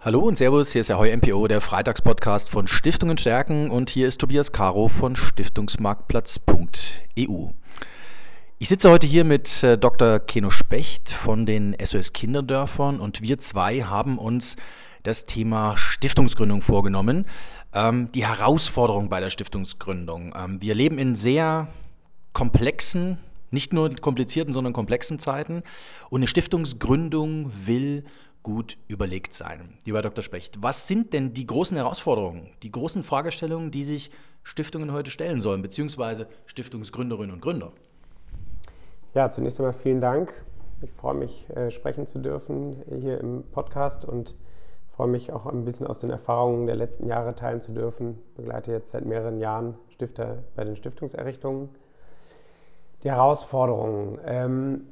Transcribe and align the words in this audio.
Hallo 0.00 0.20
und 0.20 0.38
Servus, 0.38 0.70
hier 0.70 0.82
ist 0.82 0.90
der 0.90 0.98
Heu 0.98 1.10
MPO, 1.10 1.48
der 1.48 1.60
Freitagspodcast 1.60 2.50
von 2.50 2.68
Stiftungen 2.68 3.18
stärken 3.18 3.68
und 3.68 3.90
hier 3.90 4.06
ist 4.06 4.20
Tobias 4.20 4.52
Caro 4.52 4.86
von 4.86 5.16
Stiftungsmarktplatz.eu. 5.16 7.48
Ich 8.60 8.68
sitze 8.68 8.92
heute 8.92 9.08
hier 9.08 9.24
mit 9.24 9.64
äh, 9.64 9.76
Dr. 9.76 10.20
Keno 10.20 10.50
Specht 10.50 11.10
von 11.10 11.46
den 11.46 11.76
SOS 11.82 12.12
Kinderdörfern 12.12 13.00
und 13.00 13.22
wir 13.22 13.40
zwei 13.40 13.82
haben 13.82 14.18
uns 14.18 14.54
das 15.02 15.26
Thema 15.26 15.76
Stiftungsgründung 15.76 16.62
vorgenommen. 16.62 17.26
Ähm, 17.72 18.12
die 18.12 18.24
Herausforderung 18.24 19.08
bei 19.08 19.18
der 19.18 19.30
Stiftungsgründung. 19.30 20.32
Ähm, 20.36 20.62
wir 20.62 20.76
leben 20.76 21.00
in 21.00 21.16
sehr 21.16 21.66
komplexen, 22.34 23.18
nicht 23.50 23.72
nur 23.72 23.92
komplizierten, 23.96 24.52
sondern 24.52 24.72
komplexen 24.72 25.18
Zeiten 25.18 25.64
und 26.08 26.20
eine 26.20 26.28
Stiftungsgründung 26.28 27.50
will 27.66 28.04
gut 28.48 28.78
überlegt 28.88 29.34
sein. 29.34 29.74
Lieber 29.84 30.00
Dr. 30.00 30.24
Specht, 30.24 30.62
was 30.62 30.88
sind 30.88 31.12
denn 31.12 31.34
die 31.34 31.46
großen 31.46 31.76
Herausforderungen, 31.76 32.48
die 32.62 32.72
großen 32.72 33.02
Fragestellungen, 33.02 33.70
die 33.70 33.84
sich 33.84 34.10
Stiftungen 34.42 34.90
heute 34.90 35.10
stellen 35.10 35.42
sollen, 35.42 35.60
beziehungsweise 35.60 36.26
Stiftungsgründerinnen 36.46 37.34
und 37.34 37.42
Gründer? 37.42 37.72
Ja, 39.12 39.30
zunächst 39.30 39.60
einmal 39.60 39.74
vielen 39.74 40.00
Dank. 40.00 40.46
Ich 40.80 40.90
freue 40.92 41.12
mich, 41.12 41.46
äh, 41.50 41.70
sprechen 41.70 42.06
zu 42.06 42.20
dürfen 42.20 42.82
hier 43.02 43.20
im 43.20 43.44
Podcast 43.52 44.06
und 44.06 44.34
freue 44.96 45.08
mich 45.08 45.30
auch 45.30 45.44
ein 45.44 45.66
bisschen 45.66 45.86
aus 45.86 45.98
den 45.98 46.08
Erfahrungen 46.08 46.66
der 46.66 46.76
letzten 46.76 47.06
Jahre 47.06 47.34
teilen 47.34 47.60
zu 47.60 47.72
dürfen. 47.72 48.18
Ich 48.28 48.34
begleite 48.36 48.72
jetzt 48.72 48.92
seit 48.92 49.04
mehreren 49.04 49.40
Jahren 49.40 49.76
Stifter 49.90 50.44
bei 50.56 50.64
den 50.64 50.74
Stiftungserrichtungen. 50.74 51.68
Die 53.02 53.10
Herausforderungen. 53.10 54.18
Ähm, 54.24 54.86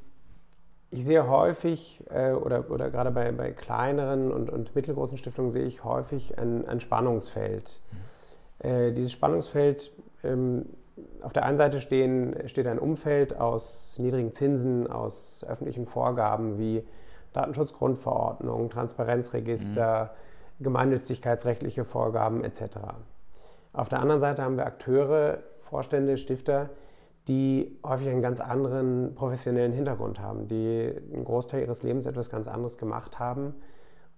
ich 0.90 1.04
sehe 1.04 1.28
häufig, 1.28 2.04
äh, 2.10 2.32
oder, 2.32 2.70
oder 2.70 2.90
gerade 2.90 3.10
bei, 3.10 3.32
bei 3.32 3.50
kleineren 3.50 4.32
und, 4.32 4.50
und 4.50 4.74
mittelgroßen 4.74 5.18
Stiftungen 5.18 5.50
sehe 5.50 5.64
ich 5.64 5.84
häufig 5.84 6.38
ein, 6.38 6.66
ein 6.66 6.80
Spannungsfeld. 6.80 7.80
Äh, 8.58 8.92
dieses 8.92 9.12
Spannungsfeld, 9.12 9.92
ähm, 10.22 10.66
auf 11.22 11.32
der 11.32 11.44
einen 11.44 11.58
Seite 11.58 11.80
stehen, 11.80 12.36
steht 12.46 12.66
ein 12.66 12.78
Umfeld 12.78 13.38
aus 13.38 13.98
niedrigen 13.98 14.32
Zinsen, 14.32 14.86
aus 14.86 15.44
öffentlichen 15.46 15.86
Vorgaben 15.86 16.58
wie 16.58 16.86
Datenschutzgrundverordnung, 17.32 18.70
Transparenzregister, 18.70 20.12
mhm. 20.58 20.64
gemeinnützigkeitsrechtliche 20.64 21.84
Vorgaben 21.84 22.44
etc. 22.44 22.78
Auf 23.72 23.90
der 23.90 24.00
anderen 24.00 24.20
Seite 24.20 24.42
haben 24.42 24.56
wir 24.56 24.64
Akteure, 24.64 25.40
Vorstände, 25.58 26.16
Stifter, 26.16 26.70
die 27.28 27.76
häufig 27.84 28.08
einen 28.08 28.22
ganz 28.22 28.40
anderen 28.40 29.14
professionellen 29.14 29.72
Hintergrund 29.72 30.20
haben, 30.20 30.46
die 30.46 30.92
einen 31.12 31.24
Großteil 31.24 31.62
ihres 31.62 31.82
Lebens 31.82 32.06
etwas 32.06 32.30
ganz 32.30 32.46
anderes 32.46 32.78
gemacht 32.78 33.18
haben 33.18 33.54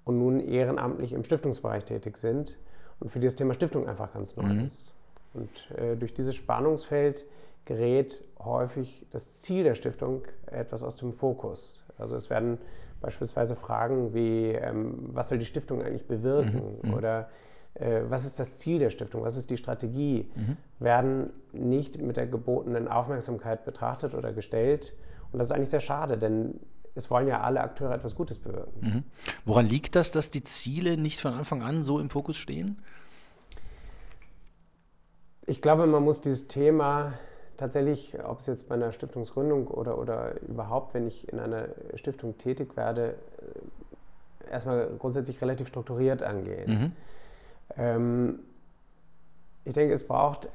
und 0.05 0.19
nun 0.19 0.41
ehrenamtlich 0.41 1.13
im 1.13 1.25
Stiftungsbereich 1.25 1.85
tätig 1.85 2.19
sind 2.19 2.59
und 3.01 3.11
für 3.11 3.19
die 3.19 3.27
das 3.27 3.37
Thema 3.37 3.55
Stiftung 3.55 3.87
einfach 3.89 4.13
ganz 4.13 4.37
neu 4.37 4.45
mhm. 4.45 4.65
ist. 4.67 4.95
Und 5.35 5.71
äh, 5.77 5.97
durch 5.97 6.13
dieses 6.13 6.37
Spannungsfeld 6.37 7.27
gerät 7.65 8.25
häufig 8.39 9.07
das 9.11 9.41
Ziel 9.43 9.65
der 9.65 9.75
Stiftung 9.75 10.23
etwas 10.47 10.83
aus 10.83 10.97
dem 10.97 11.13
Fokus. 11.13 11.85
Also 11.99 12.17
es 12.17 12.31
werden 12.31 12.59
beispielsweise 13.01 13.57
Fragen 13.57 14.15
wie, 14.15 14.53
ähm, 14.53 15.11
was 15.13 15.29
soll 15.29 15.39
die 15.39 15.45
Stiftung 15.47 15.83
eigentlich 15.83 16.07
bewirken 16.07 16.79
mhm. 16.83 16.91
mhm. 16.91 16.95
oder 16.95 17.29
äh, 17.81 18.03
was 18.09 18.25
ist 18.25 18.39
das 18.39 18.57
Ziel 18.57 18.79
der 18.79 18.91
Stiftung, 18.91 19.23
was 19.23 19.37
ist 19.37 19.51
die 19.51 19.57
Strategie, 19.57 20.31
mhm. 20.35 20.57
werden 20.79 21.31
nicht 21.53 22.01
mit 22.01 22.17
der 22.17 22.27
gebotenen 22.27 22.89
Aufmerksamkeit 22.89 23.65
betrachtet 23.65 24.15
oder 24.15 24.33
gestellt. 24.33 24.95
Und 25.33 25.39
das 25.39 25.49
ist 25.49 25.53
eigentlich 25.53 25.71
sehr 25.71 25.81
schade, 25.81 26.19
denn 26.19 26.61
es 26.95 27.11
wollen 27.11 27.29
ja 27.29 27.41
alle 27.41 27.61
Akteure 27.61 27.95
etwas 27.95 28.15
Gutes 28.15 28.39
bewirken. 28.39 28.81
Mhm. 28.81 29.05
Woran 29.45 29.67
liegt 29.67 29.95
das, 29.95 30.11
dass 30.13 30.31
die 30.31 30.43
Ziele 30.43 30.97
nicht 30.97 31.21
von 31.21 31.33
Anfang 31.33 31.63
an 31.63 31.83
so 31.83 32.01
im 32.01 32.11
Fokus 32.11 32.37
stehen? 32.37 32.83
Ich 35.47 35.63
glaube, 35.63 35.87
man 35.87 36.03
muss 36.03 36.21
dieses 36.21 36.49
Thema 36.49 37.15
tatsächlich, 37.57 38.19
ob 38.25 38.41
es 38.41 38.47
jetzt 38.47 38.69
bei 38.69 38.75
einer 38.75 38.93
Stiftungsgründung 38.93 39.69
oder, 39.69 39.99
oder 39.99 40.41
überhaupt, 40.43 40.95
wenn 40.95 41.07
ich 41.07 41.33
in 41.33 41.39
einer 41.39 41.69
Stiftung 41.95 42.37
tätig 42.39 42.77
werde, 42.77 43.15
äh, 43.39 44.51
erstmal 44.51 44.89
grundsätzlich 44.99 45.41
relativ 45.41 45.69
strukturiert 45.69 46.23
angehen. 46.23 46.71
Mhm. 46.71 46.93
Ähm, 47.77 48.41
ich 49.65 49.73
denke, 49.73 49.95
es 49.95 50.07
braucht 50.07 50.49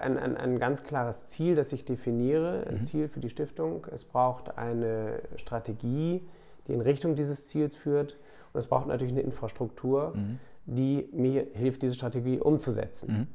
ein, 0.00 0.16
ein, 0.16 0.36
ein, 0.36 0.58
ganz 0.58 0.84
klares 0.84 1.26
Ziel, 1.26 1.54
das 1.54 1.72
ich 1.72 1.84
definiere, 1.84 2.66
ein 2.68 2.76
mhm. 2.76 2.82
Ziel 2.82 3.08
für 3.08 3.20
die 3.20 3.28
Stiftung. 3.28 3.86
Es 3.90 4.04
braucht 4.04 4.56
eine 4.56 5.20
Strategie, 5.36 6.22
die 6.66 6.72
in 6.72 6.80
Richtung 6.80 7.14
dieses 7.14 7.48
Ziels 7.48 7.74
führt. 7.74 8.16
Und 8.52 8.58
es 8.58 8.66
braucht 8.66 8.86
natürlich 8.86 9.12
eine 9.12 9.22
Infrastruktur, 9.22 10.14
mhm. 10.14 10.38
die 10.66 11.08
mir 11.12 11.46
hilft, 11.54 11.82
diese 11.82 11.94
Strategie 11.94 12.38
umzusetzen. 12.38 13.12
Mhm. 13.12 13.26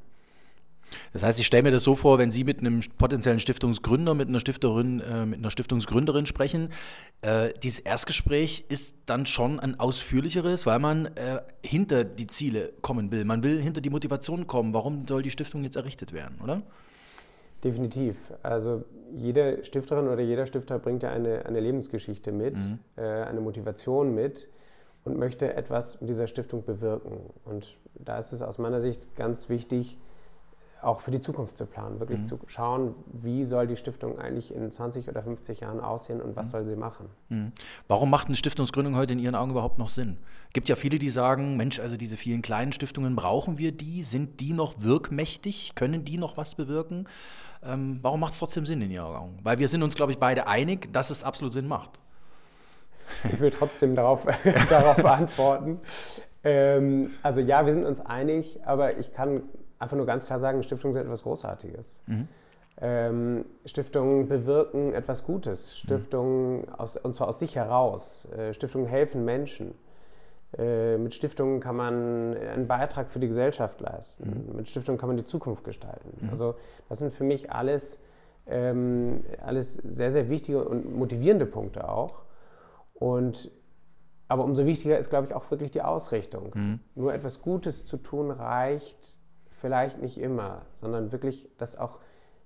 Das 1.12 1.22
heißt, 1.22 1.40
ich 1.40 1.46
stelle 1.46 1.64
mir 1.64 1.70
das 1.70 1.82
so 1.82 1.94
vor, 1.94 2.18
wenn 2.18 2.30
Sie 2.30 2.44
mit 2.44 2.60
einem 2.60 2.80
potenziellen 2.98 3.38
Stiftungsgründer, 3.38 4.14
mit 4.14 4.28
einer 4.28 4.40
Stifterin, 4.40 5.00
äh, 5.00 5.26
mit 5.26 5.38
einer 5.38 5.50
Stiftungsgründerin 5.50 6.26
sprechen, 6.26 6.70
äh, 7.22 7.50
dieses 7.62 7.80
Erstgespräch 7.80 8.64
ist 8.68 8.96
dann 9.06 9.26
schon 9.26 9.60
ein 9.60 9.78
ausführlicheres, 9.80 10.66
weil 10.66 10.78
man 10.78 11.06
äh, 11.16 11.40
hinter 11.62 12.04
die 12.04 12.26
Ziele 12.26 12.72
kommen 12.82 13.10
will. 13.10 13.24
Man 13.24 13.42
will 13.42 13.60
hinter 13.60 13.80
die 13.80 13.90
Motivation 13.90 14.46
kommen. 14.46 14.74
Warum 14.74 15.06
soll 15.06 15.22
die 15.22 15.30
Stiftung 15.30 15.64
jetzt 15.64 15.76
errichtet 15.76 16.12
werden, 16.12 16.38
oder? 16.42 16.62
Definitiv. 17.64 18.16
Also 18.42 18.84
jede 19.14 19.64
Stifterin 19.64 20.08
oder 20.08 20.22
jeder 20.22 20.46
Stifter 20.46 20.78
bringt 20.78 21.02
ja 21.02 21.10
eine, 21.10 21.46
eine 21.46 21.60
Lebensgeschichte 21.60 22.32
mit, 22.32 22.56
mhm. 22.56 22.78
Äh, 22.96 23.02
eine 23.02 23.40
Motivation 23.40 24.14
mit 24.14 24.48
und 25.04 25.18
möchte 25.18 25.54
etwas 25.54 26.00
mit 26.00 26.10
dieser 26.10 26.26
Stiftung 26.26 26.64
bewirken. 26.64 27.18
Und 27.44 27.78
da 27.94 28.18
ist 28.18 28.32
es 28.32 28.42
aus 28.42 28.58
meiner 28.58 28.80
Sicht 28.80 29.14
ganz 29.16 29.48
wichtig, 29.48 29.98
auch 30.86 31.00
für 31.00 31.10
die 31.10 31.20
Zukunft 31.20 31.58
zu 31.58 31.66
planen, 31.66 31.98
wirklich 31.98 32.20
mhm. 32.20 32.26
zu 32.26 32.38
schauen, 32.46 32.94
wie 33.12 33.42
soll 33.42 33.66
die 33.66 33.76
Stiftung 33.76 34.18
eigentlich 34.18 34.54
in 34.54 34.70
20 34.70 35.08
oder 35.08 35.22
50 35.22 35.60
Jahren 35.60 35.80
aussehen 35.80 36.22
und 36.22 36.36
was 36.36 36.46
mhm. 36.46 36.50
soll 36.50 36.66
sie 36.66 36.76
machen. 36.76 37.08
Mhm. 37.28 37.52
Warum 37.88 38.08
macht 38.08 38.28
eine 38.28 38.36
Stiftungsgründung 38.36 38.94
heute 38.94 39.12
in 39.12 39.18
Ihren 39.18 39.34
Augen 39.34 39.50
überhaupt 39.50 39.78
noch 39.78 39.88
Sinn? 39.88 40.18
Es 40.46 40.52
gibt 40.52 40.68
ja 40.68 40.76
viele, 40.76 40.98
die 40.98 41.08
sagen, 41.08 41.56
Mensch, 41.56 41.80
also 41.80 41.96
diese 41.96 42.16
vielen 42.16 42.40
kleinen 42.40 42.72
Stiftungen, 42.72 43.16
brauchen 43.16 43.58
wir 43.58 43.72
die? 43.72 44.04
Sind 44.04 44.40
die 44.40 44.52
noch 44.52 44.74
wirkmächtig? 44.78 45.74
Können 45.74 46.04
die 46.04 46.18
noch 46.18 46.36
was 46.36 46.54
bewirken? 46.54 47.08
Ähm, 47.64 47.98
warum 48.02 48.20
macht 48.20 48.32
es 48.32 48.38
trotzdem 48.38 48.64
Sinn 48.64 48.80
in 48.80 48.90
Ihren 48.92 49.06
Augen? 49.06 49.38
Weil 49.42 49.58
wir 49.58 49.66
sind 49.66 49.82
uns, 49.82 49.96
glaube 49.96 50.12
ich, 50.12 50.18
beide 50.18 50.46
einig, 50.46 50.92
dass 50.92 51.10
es 51.10 51.24
absolut 51.24 51.52
Sinn 51.52 51.66
macht. 51.66 51.90
Ich 53.24 53.40
will 53.40 53.50
trotzdem 53.50 53.96
darauf, 53.96 54.24
darauf 54.70 55.04
antworten. 55.04 55.80
Ähm, 56.44 57.10
also 57.24 57.40
ja, 57.40 57.66
wir 57.66 57.72
sind 57.72 57.84
uns 57.84 58.00
einig, 58.00 58.60
aber 58.64 58.98
ich 58.98 59.12
kann 59.12 59.42
einfach 59.78 59.96
nur 59.96 60.06
ganz 60.06 60.26
klar 60.26 60.38
sagen, 60.38 60.62
Stiftungen 60.62 60.92
sind 60.92 61.02
etwas 61.02 61.22
Großartiges. 61.22 62.02
Mhm. 62.06 62.28
Ähm, 62.78 63.44
Stiftungen 63.64 64.28
bewirken 64.28 64.92
etwas 64.92 65.24
Gutes. 65.24 65.78
Stiftungen, 65.78 66.62
mhm. 66.62 66.74
aus, 66.74 66.96
und 66.96 67.14
zwar 67.14 67.28
aus 67.28 67.38
sich 67.38 67.56
heraus. 67.56 68.28
Äh, 68.36 68.52
Stiftungen 68.52 68.86
helfen 68.86 69.24
Menschen. 69.24 69.74
Äh, 70.58 70.98
mit 70.98 71.14
Stiftungen 71.14 71.60
kann 71.60 71.76
man 71.76 72.36
einen 72.36 72.66
Beitrag 72.66 73.10
für 73.10 73.18
die 73.18 73.28
Gesellschaft 73.28 73.80
leisten. 73.80 74.46
Mhm. 74.48 74.56
Mit 74.56 74.68
Stiftungen 74.68 74.98
kann 74.98 75.08
man 75.08 75.16
die 75.16 75.24
Zukunft 75.24 75.64
gestalten. 75.64 76.18
Mhm. 76.20 76.28
Also 76.28 76.54
das 76.88 76.98
sind 76.98 77.14
für 77.14 77.24
mich 77.24 77.50
alles, 77.50 78.00
ähm, 78.46 79.24
alles 79.42 79.74
sehr, 79.74 80.10
sehr 80.10 80.28
wichtige 80.28 80.66
und 80.66 80.94
motivierende 80.94 81.46
Punkte 81.46 81.88
auch. 81.88 82.22
Und 82.94 83.50
aber 84.28 84.44
umso 84.44 84.66
wichtiger 84.66 84.98
ist, 84.98 85.08
glaube 85.08 85.26
ich, 85.26 85.34
auch 85.34 85.50
wirklich 85.50 85.70
die 85.70 85.82
Ausrichtung. 85.82 86.50
Mhm. 86.54 86.80
Nur 86.94 87.14
etwas 87.14 87.42
Gutes 87.42 87.84
zu 87.84 87.96
tun 87.96 88.30
reicht 88.30 89.18
vielleicht 89.60 90.00
nicht 90.00 90.18
immer, 90.18 90.62
sondern 90.72 91.12
wirklich 91.12 91.48
das 91.58 91.76
auch 91.76 91.98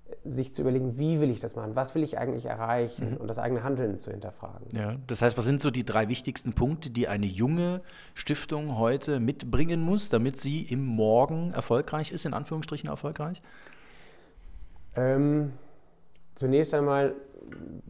äh, 0.08 0.28
sich 0.28 0.52
zu 0.52 0.62
überlegen, 0.62 0.98
wie 0.98 1.20
will 1.20 1.30
ich 1.30 1.40
das 1.40 1.56
machen, 1.56 1.76
was 1.76 1.94
will 1.94 2.02
ich 2.02 2.18
eigentlich 2.18 2.46
erreichen 2.46 3.12
mhm. 3.12 3.16
und 3.18 3.28
das 3.28 3.38
eigene 3.38 3.62
Handeln 3.62 3.98
zu 3.98 4.10
hinterfragen. 4.10 4.66
Ja, 4.72 4.96
das 5.06 5.22
heißt, 5.22 5.36
was 5.36 5.44
sind 5.44 5.60
so 5.60 5.70
die 5.70 5.84
drei 5.84 6.08
wichtigsten 6.08 6.54
Punkte, 6.54 6.90
die 6.90 7.08
eine 7.08 7.26
junge 7.26 7.82
Stiftung 8.14 8.78
heute 8.78 9.20
mitbringen 9.20 9.82
muss, 9.82 10.08
damit 10.08 10.38
sie 10.38 10.62
im 10.62 10.84
Morgen 10.84 11.52
erfolgreich 11.52 12.12
ist, 12.12 12.26
in 12.26 12.34
Anführungsstrichen 12.34 12.88
erfolgreich? 12.88 13.42
Ähm, 14.96 15.52
zunächst 16.34 16.74
einmal 16.74 17.14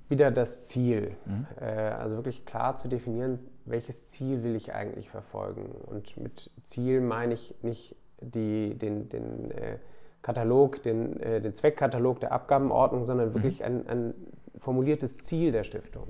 wieder 0.09 0.31
das 0.31 0.69
Ziel. 0.69 1.17
Mhm. 1.25 1.47
Äh, 1.61 1.65
also 1.65 2.17
wirklich 2.17 2.45
klar 2.45 2.77
zu 2.77 2.89
definieren, 2.89 3.39
welches 3.65 4.09
Ziel 4.09 4.43
will 4.43 4.57
ich 4.57 4.73
eigentlich 4.73 5.11
verfolgen. 5.11 5.71
Und 5.87 6.17
mit 6.17 6.51
Ziel 6.63 7.01
meine 7.01 7.35
ich 7.35 7.55
nicht 7.63 7.97
die, 8.21 8.75
den, 8.77 9.09
den 9.09 9.51
äh, 9.51 9.79
Katalog, 10.23 10.83
den, 10.83 11.19
äh, 11.21 11.41
den 11.41 11.55
Zweckkatalog 11.55 12.21
der 12.21 12.33
Abgabenordnung, 12.33 13.07
sondern 13.07 13.31
mhm. 13.31 13.35
wirklich 13.35 13.65
ein, 13.65 13.87
ein 13.89 14.15
formuliertes 14.59 15.19
Ziel 15.19 15.53
der 15.53 15.65
Stiftung. 15.65 16.09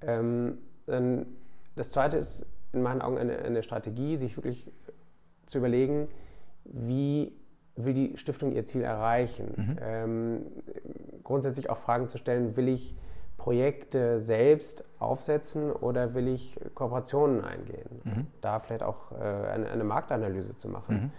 Ähm, 0.00 0.58
dann 0.86 1.26
das 1.76 1.90
zweite 1.90 2.18
ist 2.18 2.46
in 2.72 2.82
meinen 2.82 3.02
Augen 3.02 3.18
eine, 3.18 3.38
eine, 3.38 3.62
Strategie, 3.62 4.16
sich 4.16 4.36
wirklich 4.36 4.70
zu 5.46 5.58
überlegen, 5.58 6.08
wie 6.64 7.32
will 7.76 7.94
die 7.94 8.16
Stiftung 8.16 8.52
ihr 8.52 8.64
Ziel 8.64 8.82
erreichen. 8.82 9.52
Mhm. 9.56 9.76
Ähm, 9.80 10.42
grundsätzlich 11.22 11.70
auch 11.70 11.78
Fragen 11.78 12.08
zu 12.08 12.18
stellen, 12.18 12.56
will 12.56 12.68
ich 12.68 12.94
Projekte 13.36 14.18
selbst 14.18 14.84
aufsetzen 14.98 15.72
oder 15.72 16.14
will 16.14 16.28
ich 16.28 16.58
Kooperationen 16.74 17.44
eingehen? 17.44 18.00
Mhm. 18.04 18.26
Da 18.40 18.60
vielleicht 18.60 18.82
auch 18.82 19.12
äh, 19.12 19.16
eine, 19.16 19.68
eine, 19.70 19.84
Marktanalyse 19.84 20.56
zu 20.56 20.68
machen. 20.68 20.94
Mhm. 20.94 21.10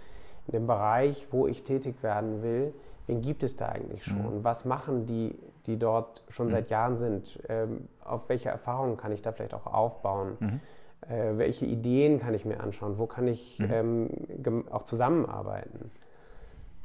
In 0.46 0.52
dem 0.52 0.66
Bereich, 0.66 1.28
wo 1.30 1.46
ich 1.46 1.64
tätig 1.64 2.02
werden 2.02 2.42
will, 2.42 2.74
wen 3.06 3.20
gibt 3.20 3.42
es 3.42 3.56
da 3.56 3.68
eigentlich 3.68 4.04
schon? 4.04 4.38
Mhm. 4.38 4.44
Was 4.44 4.64
machen 4.64 5.06
die, 5.06 5.38
die 5.66 5.78
dort 5.78 6.24
schon 6.28 6.46
mhm. 6.46 6.50
seit 6.50 6.70
Jahren 6.70 6.98
sind? 6.98 7.40
Ähm, 7.48 7.88
auf 8.02 8.28
welche 8.28 8.48
Erfahrungen 8.48 8.96
kann 8.96 9.12
ich 9.12 9.22
da 9.22 9.32
vielleicht 9.32 9.54
auch 9.54 9.66
aufbauen? 9.66 10.36
Mhm. 10.40 10.60
Äh, 11.08 11.36
welche 11.38 11.66
Ideen 11.66 12.18
kann 12.18 12.34
ich 12.34 12.44
mir 12.44 12.60
anschauen? 12.60 12.98
Wo 12.98 13.06
kann 13.06 13.26
ich 13.26 13.58
mhm. 13.58 14.08
ähm, 14.42 14.64
auch 14.70 14.84
zusammenarbeiten? 14.84 15.90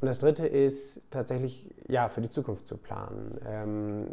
Und 0.01 0.07
das 0.07 0.19
Dritte 0.19 0.47
ist 0.47 1.01
tatsächlich, 1.09 1.73
ja, 1.87 2.07
für 2.07 2.21
die 2.21 2.29
Zukunft 2.29 2.67
zu 2.67 2.77
planen. 2.77 3.37
Ähm, 3.45 4.07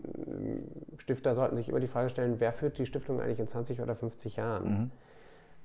Stifter 0.98 1.34
sollten 1.34 1.56
sich 1.56 1.68
immer 1.68 1.78
die 1.78 1.86
Frage 1.86 2.08
stellen, 2.08 2.40
wer 2.40 2.52
führt 2.52 2.78
die 2.78 2.86
Stiftung 2.86 3.20
eigentlich 3.20 3.38
in 3.38 3.46
20 3.46 3.80
oder 3.80 3.94
50 3.94 4.36
Jahren? 4.36 4.90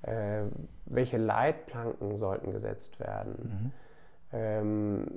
Mhm. 0.04 0.10
Äh, 0.10 0.44
welche 0.86 1.18
Leitplanken 1.18 2.16
sollten 2.18 2.52
gesetzt 2.52 3.00
werden? 3.00 3.34
Mhm. 3.42 3.72
Ähm, 4.34 5.08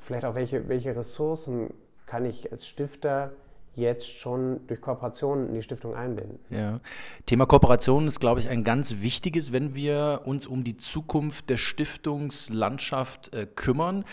vielleicht 0.00 0.24
auch 0.24 0.34
welche, 0.34 0.68
welche 0.68 0.94
Ressourcen 0.96 1.72
kann 2.06 2.24
ich 2.24 2.50
als 2.50 2.66
Stifter 2.66 3.32
jetzt 3.74 4.08
schon 4.08 4.60
durch 4.66 4.80
Kooperationen 4.80 5.48
in 5.48 5.54
die 5.54 5.62
Stiftung 5.62 5.94
einbinden. 5.94 6.38
Ja. 6.50 6.80
Thema 7.24 7.46
Kooperation 7.46 8.06
ist, 8.06 8.20
glaube 8.20 8.40
ich, 8.40 8.48
ein 8.48 8.64
ganz 8.64 9.00
wichtiges, 9.00 9.52
wenn 9.52 9.74
wir 9.74 10.22
uns 10.24 10.46
um 10.46 10.62
die 10.62 10.76
Zukunft 10.76 11.48
der 11.48 11.56
Stiftungslandschaft 11.56 13.32
äh, 13.32 13.46
kümmern. 13.46 14.04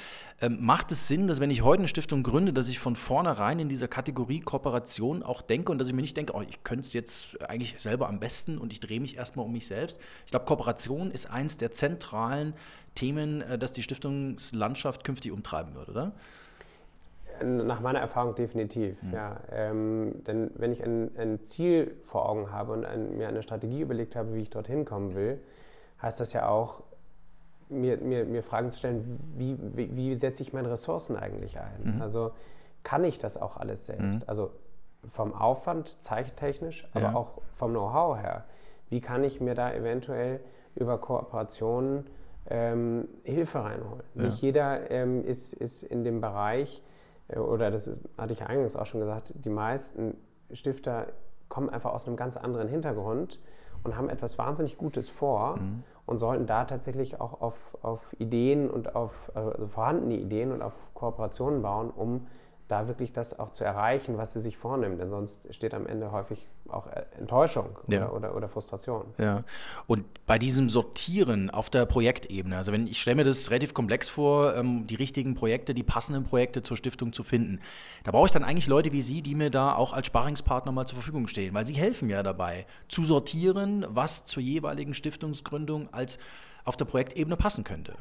Ähm, 0.41 0.59
macht 0.61 0.93
es 0.93 1.09
Sinn, 1.09 1.27
dass 1.27 1.41
wenn 1.41 1.51
ich 1.51 1.63
heute 1.63 1.79
eine 1.79 1.89
Stiftung 1.89 2.23
gründe, 2.23 2.53
dass 2.53 2.69
ich 2.69 2.79
von 2.79 2.95
vornherein 2.95 3.59
in 3.59 3.67
dieser 3.67 3.89
Kategorie 3.89 4.39
Kooperation 4.39 5.23
auch 5.23 5.41
denke 5.41 5.73
und 5.73 5.77
dass 5.79 5.89
ich 5.89 5.93
mir 5.93 6.01
nicht 6.01 6.15
denke, 6.15 6.33
oh, 6.33 6.41
ich 6.47 6.63
könnte 6.63 6.85
es 6.85 6.93
jetzt 6.93 7.41
eigentlich 7.41 7.75
selber 7.77 8.07
am 8.07 8.21
besten 8.21 8.57
und 8.57 8.71
ich 8.71 8.79
drehe 8.79 9.01
mich 9.01 9.17
erstmal 9.17 9.45
um 9.45 9.51
mich 9.51 9.67
selbst. 9.67 9.99
Ich 10.25 10.31
glaube, 10.31 10.45
Kooperation 10.45 11.11
ist 11.11 11.29
eins 11.29 11.57
der 11.57 11.71
zentralen 11.71 12.53
Themen, 12.95 13.41
äh, 13.41 13.57
das 13.57 13.73
die 13.73 13.83
Stiftungslandschaft 13.83 15.03
künftig 15.03 15.33
umtreiben 15.33 15.75
wird, 15.75 15.89
oder? 15.89 16.13
Nach 17.43 17.79
meiner 17.81 17.99
Erfahrung 17.99 18.35
definitiv, 18.35 19.01
mhm. 19.01 19.13
ja. 19.13 19.37
Ähm, 19.51 20.23
denn 20.25 20.51
wenn 20.55 20.71
ich 20.71 20.83
ein, 20.83 21.11
ein, 21.17 21.43
Ziel 21.43 21.95
vor 22.03 22.27
Augen 22.27 22.51
habe 22.51 22.73
und 22.73 22.85
ein, 22.85 23.17
mir 23.17 23.27
eine 23.27 23.41
Strategie 23.43 23.81
überlegt 23.81 24.15
habe, 24.15 24.33
wie 24.33 24.41
ich 24.41 24.49
dorthin 24.49 24.85
kommen 24.85 25.15
will, 25.15 25.39
heißt 26.01 26.19
das 26.19 26.33
ja 26.33 26.47
auch, 26.47 26.83
mir, 27.69 27.97
mir, 27.97 28.25
mir 28.25 28.43
Fragen 28.43 28.69
zu 28.69 28.77
stellen, 28.77 29.15
wie, 29.37 29.57
wie, 29.75 29.95
wie 29.95 30.15
setze 30.15 30.41
ich 30.43 30.53
meine 30.53 30.71
Ressourcen 30.71 31.15
eigentlich 31.15 31.59
ein? 31.59 31.95
Mhm. 31.95 32.01
Also 32.01 32.31
kann 32.83 33.03
ich 33.03 33.19
das 33.19 33.39
auch 33.39 33.57
alles 33.57 33.85
selbst? 33.85 34.21
Mhm. 34.21 34.27
Also 34.27 34.51
vom 35.07 35.33
Aufwand, 35.33 36.01
zeichentechnisch, 36.01 36.87
aber 36.93 37.05
ja. 37.05 37.15
auch 37.15 37.41
vom 37.55 37.71
Know-how 37.71 38.17
her. 38.17 38.45
Wie 38.89 39.01
kann 39.01 39.23
ich 39.23 39.39
mir 39.39 39.55
da 39.55 39.71
eventuell 39.71 40.39
über 40.75 40.97
Kooperationen 40.97 42.07
ähm, 42.49 43.07
Hilfe 43.23 43.63
reinholen? 43.63 44.03
Ja. 44.15 44.23
Nicht 44.23 44.41
jeder 44.41 44.91
ähm, 44.91 45.23
ist, 45.23 45.53
ist 45.53 45.83
in 45.83 46.03
dem 46.03 46.21
Bereich, 46.21 46.83
oder 47.35 47.71
das 47.71 47.87
ist, 47.87 48.01
hatte 48.17 48.33
ich 48.33 48.39
ja 48.39 48.47
eingangs 48.47 48.75
auch 48.75 48.85
schon 48.85 48.99
gesagt, 48.99 49.33
die 49.35 49.49
meisten 49.49 50.15
Stifter 50.51 51.07
kommen 51.47 51.69
einfach 51.69 51.93
aus 51.93 52.07
einem 52.07 52.15
ganz 52.15 52.37
anderen 52.37 52.67
Hintergrund 52.67 53.39
und 53.83 53.97
haben 53.97 54.09
etwas 54.09 54.37
wahnsinnig 54.37 54.77
Gutes 54.77 55.09
vor 55.09 55.57
mhm. 55.57 55.83
und 56.05 56.17
sollten 56.17 56.45
da 56.45 56.65
tatsächlich 56.65 57.19
auch 57.19 57.41
auf, 57.41 57.77
auf 57.81 58.13
Ideen 58.19 58.69
und 58.69 58.95
auf 58.95 59.31
also 59.33 59.67
vorhandene 59.67 60.15
Ideen 60.15 60.51
und 60.51 60.61
auf 60.61 60.73
Kooperationen 60.93 61.61
bauen, 61.61 61.89
um 61.89 62.27
da 62.69 62.87
wirklich 62.87 63.11
das 63.11 63.37
auch 63.39 63.49
zu 63.49 63.63
erreichen, 63.63 64.19
was 64.19 64.33
sie 64.33 64.39
sich 64.39 64.55
vornimmt. 64.55 64.99
Denn 65.01 65.09
sonst 65.09 65.53
steht 65.53 65.73
am 65.73 65.87
Ende 65.87 66.11
häufig 66.11 66.47
auch 66.69 66.85
äh, 66.85 67.03
Enttäuschung 67.17 67.77
ja. 67.87 68.07
oder, 68.07 68.15
oder, 68.15 68.35
oder, 68.35 68.47
Frustration. 68.47 69.05
Ja. 69.17 69.43
Und 69.87 70.05
bei 70.27 70.37
diesem 70.37 70.69
Sortieren 70.69 71.49
auf 71.49 71.71
der 71.71 71.87
Projektebene, 71.87 72.55
also 72.55 72.71
wenn 72.71 72.85
ich 72.85 73.01
stelle 73.01 73.15
mir 73.15 73.23
das 73.23 73.49
relativ 73.49 73.73
komplex 73.73 74.07
vor, 74.07 74.55
ähm, 74.55 74.85
die 74.85 74.93
richtigen 74.93 75.33
Projekte, 75.33 75.73
die 75.73 75.81
passenden 75.81 76.25
Projekte 76.25 76.61
zur 76.61 76.77
Stiftung 76.77 77.11
zu 77.11 77.23
finden, 77.23 77.59
da 78.03 78.11
brauche 78.11 78.27
ich 78.27 78.31
dann 78.31 78.43
eigentlich 78.43 78.67
Leute 78.67 78.91
wie 78.91 79.01
Sie, 79.01 79.23
die 79.23 79.33
mir 79.33 79.49
da 79.49 79.73
auch 79.73 79.91
als 79.91 80.05
Sparringspartner 80.05 80.71
mal 80.71 80.85
zur 80.85 80.97
Verfügung 80.97 81.27
stehen, 81.27 81.55
weil 81.55 81.65
Sie 81.65 81.75
helfen 81.75 82.07
mir 82.07 82.21
dabei, 82.21 82.67
zu 82.87 83.03
sortieren, 83.03 83.83
was 83.89 84.25
zur 84.25 84.43
jeweiligen 84.43 84.93
Stiftungsgründung 84.93 85.91
als 85.91 86.19
auf 86.65 86.77
der 86.77 86.85
Projektebene 86.85 87.35
passen 87.35 87.63
könnte. 87.63 87.95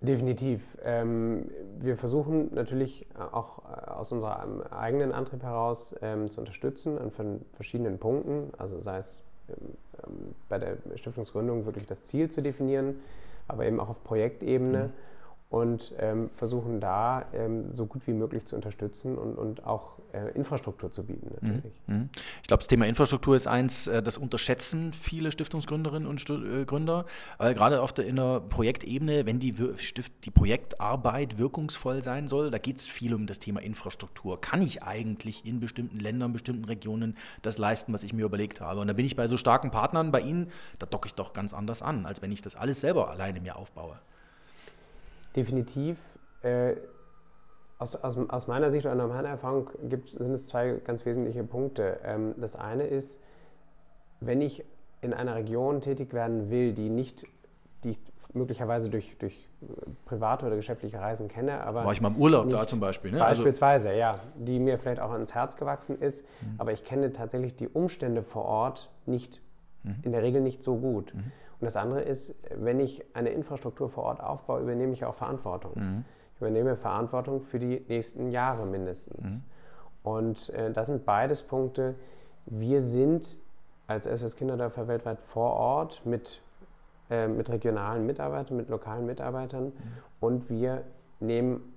Definitiv. 0.00 0.76
Ähm, 0.84 1.50
wir 1.78 1.96
versuchen 1.96 2.54
natürlich 2.54 3.06
auch 3.32 3.60
äh, 3.64 3.90
aus 3.90 4.12
unserem 4.12 4.60
eigenen 4.62 5.12
Antrieb 5.12 5.42
heraus 5.42 5.94
ähm, 6.02 6.30
zu 6.30 6.40
unterstützen 6.40 6.98
an 6.98 7.10
verschiedenen 7.52 7.98
Punkten. 7.98 8.52
Also 8.58 8.78
sei 8.80 8.98
es 8.98 9.22
ähm, 9.48 10.34
bei 10.48 10.58
der 10.58 10.76
Stiftungsgründung 10.96 11.64
wirklich 11.64 11.86
das 11.86 12.02
Ziel 12.02 12.30
zu 12.30 12.42
definieren, 12.42 13.00
aber 13.48 13.64
eben 13.64 13.80
auch 13.80 13.88
auf 13.88 14.04
Projektebene. 14.04 14.88
Mhm 14.88 15.15
und 15.48 15.94
ähm, 15.98 16.28
versuchen 16.28 16.80
da 16.80 17.26
ähm, 17.32 17.72
so 17.72 17.86
gut 17.86 18.06
wie 18.08 18.12
möglich 18.12 18.44
zu 18.46 18.56
unterstützen 18.56 19.16
und, 19.16 19.36
und 19.36 19.64
auch 19.64 19.98
äh, 20.12 20.32
Infrastruktur 20.34 20.90
zu 20.90 21.04
bieten 21.04 21.30
natürlich. 21.40 21.80
Mhm. 21.86 21.96
mhm. 21.96 22.08
Ich 22.42 22.48
glaube, 22.48 22.62
das 22.62 22.68
Thema 22.68 22.86
Infrastruktur 22.86 23.36
ist 23.36 23.46
eins, 23.46 23.86
äh, 23.86 24.02
das 24.02 24.18
unterschätzen 24.18 24.92
viele 24.92 25.30
Stiftungsgründerinnen 25.30 26.08
und 26.08 26.20
Stu 26.20 26.34
äh, 26.34 26.64
Gründer, 26.64 27.06
weil 27.38 27.54
gerade 27.54 27.80
auf 27.80 27.92
der, 27.92 28.06
in 28.06 28.16
der 28.16 28.40
Projektebene, 28.40 29.24
wenn 29.24 29.38
die, 29.38 29.54
Stift, 29.76 30.12
die 30.24 30.32
Projektarbeit 30.32 31.38
wirkungsvoll 31.38 32.02
sein 32.02 32.26
soll, 32.26 32.50
da 32.50 32.58
geht 32.58 32.78
es 32.78 32.86
viel 32.88 33.14
um 33.14 33.28
das 33.28 33.38
Thema 33.38 33.62
Infrastruktur. 33.62 34.40
Kann 34.40 34.62
ich 34.62 34.82
eigentlich 34.82 35.46
in 35.46 35.60
bestimmten 35.60 36.00
Ländern, 36.00 36.32
bestimmten 36.32 36.64
Regionen 36.64 37.16
das 37.42 37.58
leisten, 37.58 37.92
was 37.92 38.02
ich 38.02 38.12
mir 38.12 38.24
überlegt 38.24 38.60
habe? 38.60 38.80
Und 38.80 38.88
da 38.88 38.94
bin 38.94 39.06
ich 39.06 39.14
bei 39.14 39.28
so 39.28 39.36
starken 39.36 39.70
Partnern 39.70 40.10
bei 40.10 40.22
Ihnen, 40.22 40.48
da 40.80 40.86
docke 40.86 41.06
ich 41.06 41.14
doch 41.14 41.34
ganz 41.34 41.54
anders 41.54 41.82
an, 41.82 42.04
als 42.04 42.20
wenn 42.20 42.32
ich 42.32 42.42
das 42.42 42.56
alles 42.56 42.80
selber 42.80 43.10
alleine 43.10 43.40
mir 43.40 43.54
aufbaue 43.54 44.00
definitiv. 45.36 45.98
Äh, 46.42 46.76
aus, 47.78 47.94
aus, 47.94 48.16
aus, 48.16 48.46
meiner 48.46 48.70
Sicht 48.70 48.86
oder 48.86 48.94
nach 48.94 49.08
meiner 49.08 49.28
Erfahrung 49.28 49.70
gibt, 49.88 50.08
sind 50.08 50.32
es 50.32 50.46
zwei 50.46 50.80
ganz 50.82 51.04
wesentliche 51.04 51.44
Punkte. 51.44 52.00
Ähm, 52.04 52.34
das 52.38 52.56
eine 52.56 52.84
ist, 52.84 53.22
wenn 54.20 54.40
ich 54.40 54.64
in 55.02 55.12
einer 55.12 55.34
Region 55.34 55.80
tätig 55.80 56.14
werden 56.14 56.50
will, 56.50 56.72
die 56.72 56.88
nicht, 56.88 57.26
die 57.84 57.90
ich 57.90 58.00
möglicherweise 58.32 58.88
durch, 58.88 59.16
durch 59.18 59.48
private 60.04 60.46
oder 60.46 60.56
geschäftliche 60.56 61.00
Reisen 61.00 61.28
kenne, 61.28 61.60
aber. 61.62 61.84
War 61.84 61.92
ich 61.92 62.00
mal 62.00 62.08
im 62.08 62.16
Urlaub 62.16 62.48
da 62.48 62.66
zum 62.66 62.80
Beispiel, 62.80 63.12
ne? 63.12 63.24
Also 63.24 63.42
beispielsweise, 63.42 63.88
also, 63.88 64.00
ja, 64.00 64.20
die 64.36 64.58
mir 64.58 64.78
vielleicht 64.78 65.00
auch 65.00 65.10
ans 65.10 65.34
Herz 65.34 65.56
gewachsen 65.56 65.98
ist, 66.00 66.24
mhm. 66.40 66.54
aber 66.58 66.72
ich 66.72 66.84
kenne 66.84 67.12
tatsächlich 67.12 67.56
die 67.56 67.68
Umstände 67.68 68.22
vor 68.22 68.44
Ort 68.44 68.90
nicht, 69.06 69.42
mhm. 69.82 69.96
in 70.02 70.12
der 70.12 70.22
Regel 70.22 70.40
nicht 70.40 70.62
so 70.62 70.76
gut. 70.76 71.14
Mhm. 71.14 71.32
Und 71.60 71.64
das 71.64 71.76
andere 71.76 72.02
ist, 72.02 72.34
wenn 72.54 72.80
ich 72.80 73.04
eine 73.14 73.30
Infrastruktur 73.30 73.88
vor 73.88 74.04
Ort 74.04 74.20
aufbaue, 74.20 74.60
übernehme 74.60 74.92
ich 74.92 75.04
auch 75.04 75.14
Verantwortung. 75.14 75.72
Mhm. 75.74 76.04
Ich 76.34 76.40
übernehme 76.40 76.76
Verantwortung 76.76 77.40
für 77.40 77.58
die 77.58 77.82
nächsten 77.88 78.30
Jahre 78.30 78.66
mindestens. 78.66 79.42
Mhm. 79.42 80.10
Und 80.10 80.50
äh, 80.50 80.70
das 80.70 80.86
sind 80.88 81.04
beides 81.04 81.42
Punkte. 81.42 81.94
Wir 82.44 82.82
sind 82.82 83.38
als 83.86 84.04
SOS 84.04 84.36
Kinderdörfer 84.36 84.86
weltweit 84.88 85.18
vor 85.20 85.52
Ort 85.52 86.04
mit, 86.04 86.42
äh, 87.10 87.26
mit 87.26 87.48
regionalen 87.50 88.04
Mitarbeitern, 88.04 88.56
mit 88.56 88.68
lokalen 88.68 89.06
Mitarbeitern 89.06 89.66
mhm. 89.66 89.72
und 90.20 90.50
wir 90.50 90.82
nehmen 91.20 91.72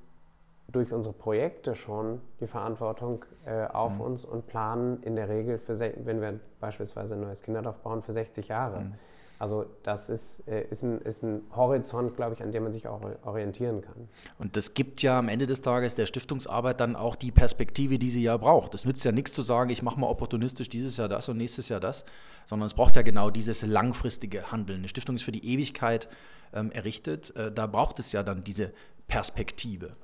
durch 0.68 0.94
unsere 0.94 1.13
Projekte 1.13 1.75
schon 1.75 2.22
die 2.39 2.48
Verantwortung 2.48 3.25
äh, 3.46 3.65
auf 3.65 3.96
mhm. 3.96 4.01
uns 4.01 4.25
und 4.25 4.46
planen 4.48 5.01
in 5.04 5.15
der 5.15 5.30
Regel, 5.30 5.58
für, 5.58 5.80
wenn 5.80 6.22
wir 6.22 6.39
beispielsweise 6.60 7.15
ein 7.15 7.22
neues 7.22 7.42
Kinderdorf 7.42 7.80
bauen, 7.80 8.04
für 8.04 8.12
60 8.12 8.50
Jahre. 8.50 8.92
Also 9.39 9.65
das 9.84 10.10
ist, 10.10 10.46
äh, 10.50 10.65
ist, 10.69 10.84
ein, 10.84 11.00
ist 11.00 11.24
ein 11.24 11.43
Horizont, 11.55 12.17
glaube 12.17 12.36
ich, 12.36 12.43
an 12.43 12.51
dem 12.51 12.63
man 12.63 12.74
sich 12.74 12.89
auch 12.89 13.01
orientieren 13.24 13.81
kann. 13.81 14.10
Und 14.38 14.58
das 14.58 14.74
gibt 14.74 15.01
ja 15.01 15.17
am 15.17 15.29
Ende 15.29 15.46
des 15.46 15.62
Tages 15.62 15.96
der 15.96 16.05
Stiftungsarbeit 16.05 16.81
dann 16.81 16.98
auch 16.98 17.15
die 17.15 17.31
Perspektive, 17.31 18.00
die 18.00 18.10
sie 18.10 18.22
ja 18.22 18.36
braucht. 18.36 18.74
Es 18.74 18.84
nützt 18.84 19.05
ja 19.05 19.13
nichts 19.13 19.31
zu 19.31 19.41
sagen, 19.41 19.69
ich 19.69 19.81
mache 19.81 19.98
mal 19.98 20.08
opportunistisch 20.08 20.67
dieses 20.67 20.98
Jahr 20.98 21.08
das 21.08 21.29
und 21.29 21.38
nächstes 21.38 21.69
Jahr 21.69 21.79
das, 21.79 22.03
sondern 22.46 22.65
es 22.65 22.74
braucht 22.74 22.98
ja 22.98 23.01
genau 23.01 23.29
dieses 23.29 23.65
langfristige 23.65 24.51
Handeln. 24.51 24.79
Eine 24.79 24.89
Stiftung 24.89 25.15
ist 25.15 25.24
für 25.24 25.31
die 25.31 25.46
Ewigkeit 25.53 26.10
ähm, 26.51 26.69
errichtet. 26.72 27.34
Äh, 27.38 27.50
da 27.50 27.65
braucht 27.65 28.00
es 28.00 28.12
ja 28.12 28.24
dann 28.24 28.41
diese 28.41 28.74
Perspektive. 29.08 29.96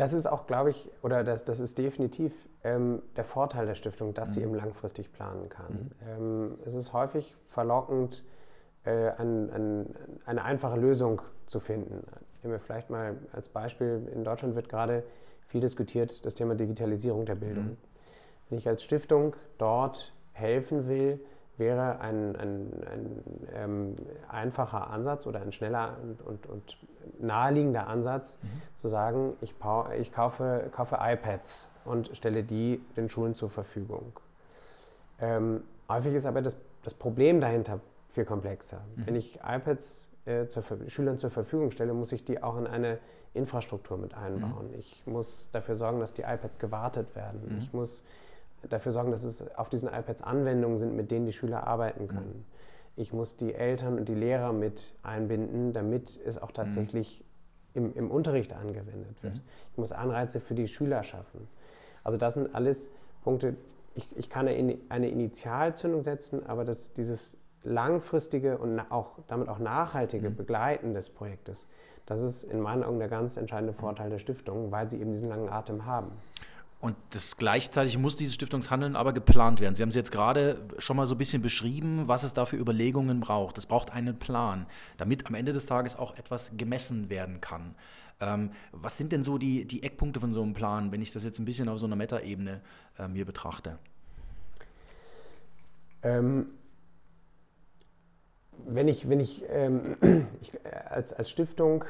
Das 0.00 0.14
ist 0.14 0.26
auch, 0.26 0.46
glaube 0.46 0.70
ich, 0.70 0.90
oder 1.02 1.22
das, 1.24 1.44
das 1.44 1.60
ist 1.60 1.76
definitiv 1.76 2.32
ähm, 2.64 3.02
der 3.16 3.24
Vorteil 3.24 3.66
der 3.66 3.74
Stiftung, 3.74 4.14
dass 4.14 4.30
mhm. 4.30 4.32
sie 4.32 4.42
eben 4.42 4.54
langfristig 4.54 5.12
planen 5.12 5.50
kann. 5.50 5.72
Mhm. 5.72 5.90
Ähm, 6.08 6.58
es 6.64 6.72
ist 6.72 6.94
häufig 6.94 7.36
verlockend, 7.44 8.24
äh, 8.84 9.10
ein, 9.10 9.50
ein, 9.50 9.94
eine 10.24 10.42
einfache 10.42 10.78
Lösung 10.80 11.20
zu 11.44 11.60
finden. 11.60 12.06
Nehmen 12.42 12.54
wir 12.54 12.60
vielleicht 12.60 12.88
mal 12.88 13.18
als 13.32 13.50
Beispiel, 13.50 14.08
in 14.14 14.24
Deutschland 14.24 14.54
wird 14.54 14.70
gerade 14.70 15.04
viel 15.48 15.60
diskutiert, 15.60 16.24
das 16.24 16.34
Thema 16.34 16.54
Digitalisierung 16.54 17.26
der 17.26 17.34
Bildung. 17.34 17.64
Mhm. 17.64 17.76
Wenn 18.48 18.56
ich 18.56 18.66
als 18.66 18.82
Stiftung 18.82 19.36
dort 19.58 20.14
helfen 20.32 20.88
will, 20.88 21.20
wäre 21.58 22.00
ein, 22.00 22.36
ein, 22.36 22.72
ein 22.90 23.24
ähm, 23.52 23.96
einfacher 24.28 24.88
Ansatz 24.88 25.26
oder 25.26 25.42
ein 25.42 25.52
schneller 25.52 25.98
und, 26.02 26.22
und, 26.22 26.46
und 26.46 26.78
naheliegender 27.22 27.86
Ansatz, 27.86 28.38
mhm. 28.42 28.48
zu 28.76 28.88
sagen, 28.88 29.36
ich, 29.40 29.54
ich 29.98 30.12
kaufe, 30.12 30.68
kaufe, 30.72 30.98
iPads 31.00 31.68
und 31.84 32.16
stelle 32.16 32.42
die 32.42 32.80
den 32.96 33.08
Schulen 33.08 33.34
zur 33.34 33.50
Verfügung. 33.50 34.12
Ähm, 35.20 35.62
häufig 35.88 36.14
ist 36.14 36.26
aber 36.26 36.42
das, 36.42 36.56
das, 36.82 36.94
Problem 36.94 37.40
dahinter 37.40 37.80
viel 38.08 38.24
komplexer. 38.24 38.80
Mhm. 38.96 39.06
Wenn 39.06 39.16
ich 39.16 39.40
iPads 39.46 40.10
äh, 40.24 40.46
zur 40.46 40.64
Schülern 40.88 41.18
zur 41.18 41.30
Verfügung 41.30 41.70
stelle, 41.70 41.94
muss 41.94 42.12
ich 42.12 42.24
die 42.24 42.42
auch 42.42 42.56
in 42.58 42.66
eine 42.66 42.98
Infrastruktur 43.34 43.96
mit 43.96 44.14
einbauen. 44.14 44.68
Mhm. 44.68 44.78
Ich 44.78 45.06
muss 45.06 45.50
dafür 45.52 45.74
sorgen, 45.74 46.00
dass 46.00 46.14
die 46.14 46.22
iPads 46.22 46.58
gewartet 46.58 47.14
werden. 47.14 47.40
Mhm. 47.48 47.58
Ich 47.58 47.72
muss 47.72 48.02
dafür 48.68 48.92
sorgen, 48.92 49.10
dass 49.10 49.24
es 49.24 49.54
auf 49.56 49.68
diesen 49.68 49.88
iPads 49.88 50.22
Anwendungen 50.22 50.76
sind, 50.76 50.96
mit 50.96 51.10
denen 51.10 51.26
die 51.26 51.32
Schüler 51.32 51.66
arbeiten 51.66 52.08
können. 52.08 52.38
Mhm. 52.38 52.44
Ich 53.00 53.14
muss 53.14 53.34
die 53.34 53.54
Eltern 53.54 53.96
und 53.96 54.08
die 54.10 54.14
Lehrer 54.14 54.52
mit 54.52 54.92
einbinden, 55.02 55.72
damit 55.72 56.20
es 56.22 56.36
auch 56.36 56.52
tatsächlich 56.52 57.24
mhm. 57.72 57.86
im, 57.86 57.94
im, 57.94 58.10
Unterricht 58.10 58.52
angewendet 58.52 59.22
wird. 59.22 59.36
Mhm. 59.36 59.40
Ich 59.72 59.78
muss 59.78 59.92
Anreize 59.92 60.38
für 60.38 60.54
die 60.54 60.68
Schüler 60.68 61.02
schaffen. 61.02 61.48
Also 62.04 62.18
das 62.18 62.34
sind 62.34 62.54
alles 62.54 62.90
Punkte, 63.24 63.56
ich, 63.94 64.14
ich 64.18 64.28
kann 64.28 64.46
eine, 64.46 64.76
eine 64.90 65.08
Initialzündung 65.08 66.02
setzen, 66.02 66.44
aber 66.44 66.66
das, 66.66 66.92
dieses 66.92 67.38
langfristige 67.62 68.58
und 68.58 68.78
auch 68.90 69.18
damit 69.28 69.48
auch 69.48 69.58
nachhaltige 69.58 70.28
mhm. 70.28 70.36
Begleiten 70.36 70.92
des 70.92 71.08
Projektes, 71.08 71.68
das 72.04 72.20
ist 72.20 72.44
in 72.44 72.60
meinen 72.60 72.84
Augen 72.84 72.98
der 72.98 73.08
ganz 73.08 73.38
entscheidende 73.38 73.72
Vorteil 73.72 74.10
der 74.10 74.18
Stiftung, 74.18 74.70
weil 74.72 74.90
sie 74.90 75.00
eben 75.00 75.12
diesen 75.12 75.30
langen 75.30 75.48
Atem 75.48 75.86
haben. 75.86 76.12
Und 76.80 76.96
das 77.10 77.36
gleichzeitig 77.36 77.98
muss 77.98 78.16
dieses 78.16 78.34
Stiftungshandeln 78.34 78.96
aber 78.96 79.12
geplant 79.12 79.60
werden. 79.60 79.74
Sie 79.74 79.82
haben 79.82 79.90
es 79.90 79.94
jetzt 79.94 80.10
gerade 80.10 80.66
schon 80.78 80.96
mal 80.96 81.04
so 81.04 81.14
ein 81.14 81.18
bisschen 81.18 81.42
beschrieben, 81.42 82.08
was 82.08 82.22
es 82.22 82.32
da 82.32 82.46
für 82.46 82.56
Überlegungen 82.56 83.20
braucht. 83.20 83.58
Es 83.58 83.66
braucht 83.66 83.92
einen 83.92 84.18
Plan, 84.18 84.66
damit 84.96 85.26
am 85.26 85.34
Ende 85.34 85.52
des 85.52 85.66
Tages 85.66 85.94
auch 85.94 86.16
etwas 86.16 86.52
gemessen 86.56 87.10
werden 87.10 87.42
kann. 87.42 87.74
Ähm, 88.20 88.50
was 88.72 88.96
sind 88.96 89.12
denn 89.12 89.22
so 89.22 89.36
die, 89.36 89.66
die 89.66 89.82
Eckpunkte 89.82 90.20
von 90.20 90.32
so 90.32 90.42
einem 90.42 90.54
Plan, 90.54 90.90
wenn 90.90 91.02
ich 91.02 91.12
das 91.12 91.22
jetzt 91.24 91.38
ein 91.38 91.44
bisschen 91.44 91.68
auf 91.68 91.78
so 91.78 91.86
einer 91.86 91.96
Meta-Ebene 91.96 92.62
äh, 92.98 93.08
mir 93.08 93.26
betrachte? 93.26 93.78
Ähm, 96.02 96.46
wenn 98.66 98.88
ich, 98.88 99.08
wenn 99.08 99.20
ich, 99.20 99.44
ähm, 99.48 99.96
ich 100.40 100.52
als, 100.88 101.12
als 101.12 101.28
Stiftung 101.30 101.84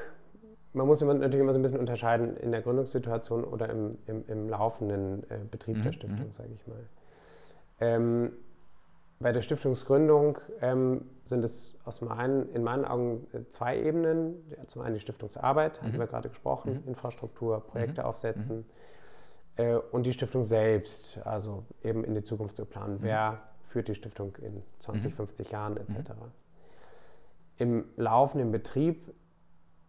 man 0.72 0.86
muss 0.86 1.00
natürlich 1.00 1.40
immer 1.40 1.52
so 1.52 1.58
ein 1.58 1.62
bisschen 1.62 1.80
unterscheiden 1.80 2.36
in 2.36 2.52
der 2.52 2.62
Gründungssituation 2.62 3.44
oder 3.44 3.68
im, 3.68 3.98
im, 4.06 4.24
im 4.28 4.48
laufenden 4.48 5.28
äh, 5.30 5.38
Betrieb 5.50 5.78
mhm. 5.78 5.82
der 5.82 5.92
Stiftung, 5.92 6.26
mhm. 6.26 6.32
sage 6.32 6.50
ich 6.54 6.66
mal. 6.66 6.84
Ähm, 7.80 8.32
bei 9.18 9.32
der 9.32 9.42
Stiftungsgründung 9.42 10.38
ähm, 10.62 11.04
sind 11.24 11.44
es 11.44 11.76
aus 11.84 12.00
meinen, 12.00 12.48
in 12.54 12.62
meinen 12.62 12.86
Augen 12.86 13.26
äh, 13.32 13.46
zwei 13.48 13.78
Ebenen. 13.78 14.34
Ja, 14.50 14.66
zum 14.66 14.80
einen 14.82 14.94
die 14.94 15.00
Stiftungsarbeit, 15.00 15.80
mhm. 15.80 15.86
hatten 15.86 15.98
wir 15.98 16.06
gerade 16.06 16.28
gesprochen, 16.30 16.80
mhm. 16.82 16.88
Infrastruktur, 16.88 17.60
Projekte 17.60 18.00
mhm. 18.00 18.06
aufsetzen 18.06 18.56
mhm. 18.58 18.64
äh, 19.64 19.74
und 19.74 20.06
die 20.06 20.12
Stiftung 20.12 20.44
selbst, 20.44 21.18
also 21.24 21.64
eben 21.82 22.04
in 22.04 22.14
die 22.14 22.22
Zukunft 22.22 22.56
zu 22.56 22.64
planen. 22.64 22.98
Wer 23.00 23.42
führt 23.60 23.88
die 23.88 23.94
Stiftung 23.94 24.36
in 24.36 24.62
20, 24.78 25.14
50 25.14 25.50
Jahren 25.50 25.76
etc. 25.76 26.12
Im 27.58 27.84
laufenden 27.96 28.50
Betrieb 28.50 29.12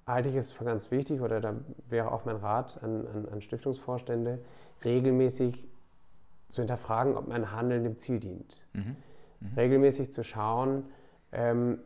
halte 0.06 0.30
ich 0.30 0.36
es 0.36 0.52
für 0.52 0.66
ganz 0.66 0.92
wichtig, 0.92 1.22
oder 1.22 1.40
da 1.40 1.56
wäre 1.88 2.12
auch 2.12 2.26
mein 2.26 2.38
Rat 2.38 2.82
an, 2.84 3.08
an, 3.08 3.30
an 3.30 3.42
Stiftungsvorstände, 3.42 4.40
regelmäßig 4.84 5.68
zu 6.50 6.62
hinterfragen, 6.62 7.16
ob 7.16 7.28
mein 7.28 7.52
Handeln 7.52 7.84
dem 7.84 7.98
Ziel 7.98 8.20
dient. 8.20 8.66
Mhm. 8.74 8.96
Mhm. 9.40 9.48
Regelmäßig 9.56 10.12
zu 10.12 10.24
schauen, 10.24 10.84
ähm, 11.32 11.80